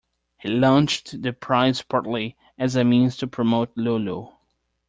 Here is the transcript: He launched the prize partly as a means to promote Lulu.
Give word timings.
He 0.39 0.49
launched 0.49 1.21
the 1.21 1.31
prize 1.31 1.83
partly 1.83 2.35
as 2.57 2.75
a 2.75 2.83
means 2.83 3.15
to 3.17 3.27
promote 3.27 3.69
Lulu. 3.77 4.29